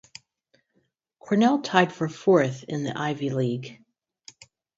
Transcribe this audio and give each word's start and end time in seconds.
Cornell 1.19 1.61
tied 1.61 1.93
for 1.93 2.09
fourth 2.09 2.63
in 2.63 2.83
the 2.83 2.99
Ivy 2.99 3.29
League. 3.29 3.85